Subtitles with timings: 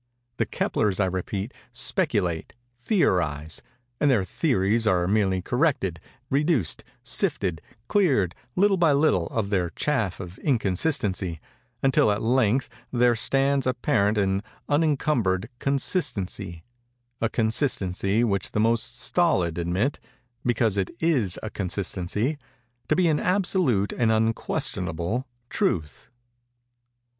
[0.37, 9.69] The Keplers, I repeat, speculate—theorize—and their theories are merely corrected—reduced—sifted—cleared, little by little, of their
[9.69, 18.99] chaff of inconsistency—until at length there stands apparent an unencumbered Consistency—a consistency which the most
[18.99, 26.09] stolid admit—because it is a consistency—to be an absolute and an unquestionable Truth.